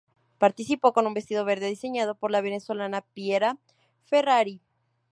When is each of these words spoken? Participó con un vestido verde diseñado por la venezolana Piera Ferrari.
Participó 0.39 0.93
con 0.93 1.05
un 1.05 1.13
vestido 1.13 1.45
verde 1.45 1.67
diseñado 1.67 2.15
por 2.15 2.31
la 2.31 2.41
venezolana 2.41 3.01
Piera 3.13 3.59
Ferrari. 4.07 4.59